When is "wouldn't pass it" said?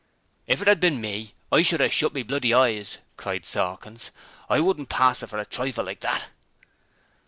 4.61-5.27